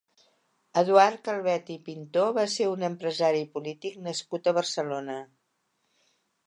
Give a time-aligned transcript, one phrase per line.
[0.81, 5.21] Eduard Calvet i Pintó va ser un empresari i polític nascut a Barcelona.